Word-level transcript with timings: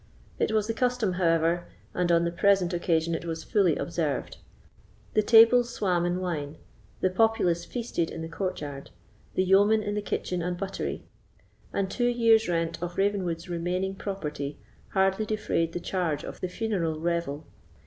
It 0.39 0.51
was 0.51 0.65
the 0.65 0.73
custom, 0.73 1.13
however, 1.13 1.67
and 1.93 2.11
on 2.11 2.23
the 2.25 2.31
present 2.31 2.73
occasion 2.73 3.13
it 3.13 3.23
was 3.23 3.43
fully 3.43 3.75
observed. 3.75 4.37
The 5.13 5.21
tables 5.21 5.71
swam 5.71 6.07
in 6.07 6.19
wine, 6.19 6.57
the 7.01 7.11
populace 7.11 7.65
feasted 7.65 8.09
in 8.09 8.23
the 8.23 8.27
courtyard, 8.27 8.89
the 9.35 9.43
yeomen 9.43 9.83
in 9.83 9.93
the 9.93 10.01
kitchen 10.01 10.41
and 10.41 10.57
buttery; 10.57 11.03
and 11.71 11.87
two 11.91 12.07
years' 12.07 12.49
rent 12.49 12.81
of 12.81 12.97
Ravenswood's 12.97 13.47
remaining 13.47 13.93
property 13.93 14.57
hardly 14.87 15.27
defrayed 15.27 15.71
the 15.73 15.79
charge 15.79 16.23
of 16.23 16.41
the 16.41 16.49
funeral 16.49 16.99
revel. 16.99 17.45